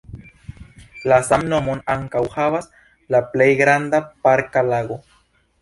[1.11, 2.71] La saman nomon ankaŭ havas
[3.17, 5.03] la plej granda parka lago.